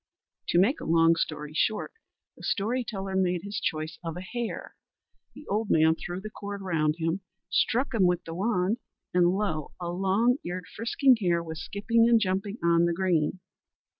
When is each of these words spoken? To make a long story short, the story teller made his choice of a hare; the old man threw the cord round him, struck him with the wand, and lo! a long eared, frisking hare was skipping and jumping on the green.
To 0.47 0.57
make 0.57 0.79
a 0.81 0.85
long 0.85 1.15
story 1.15 1.53
short, 1.53 1.93
the 2.35 2.41
story 2.41 2.83
teller 2.83 3.15
made 3.15 3.43
his 3.43 3.59
choice 3.59 3.99
of 4.03 4.17
a 4.17 4.21
hare; 4.21 4.75
the 5.35 5.45
old 5.45 5.69
man 5.69 5.93
threw 5.95 6.19
the 6.19 6.31
cord 6.31 6.63
round 6.63 6.95
him, 6.97 7.21
struck 7.51 7.93
him 7.93 8.07
with 8.07 8.23
the 8.23 8.33
wand, 8.33 8.79
and 9.13 9.27
lo! 9.29 9.73
a 9.79 9.91
long 9.91 10.37
eared, 10.43 10.65
frisking 10.75 11.17
hare 11.17 11.43
was 11.43 11.61
skipping 11.63 12.09
and 12.09 12.19
jumping 12.19 12.57
on 12.63 12.85
the 12.85 12.93
green. 12.93 13.41